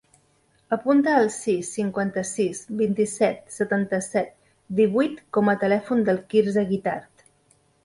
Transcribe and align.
Apunta 0.77 1.11
el 1.23 1.27
sis, 1.35 1.69
cinquanta-sis, 1.75 2.63
vint-i-set, 2.79 3.53
setanta-set, 3.59 4.33
divuit 4.81 5.23
com 5.39 5.55
a 5.55 5.57
telèfon 5.67 6.05
del 6.11 6.23
Quirze 6.35 6.67
Guitart. 6.75 7.31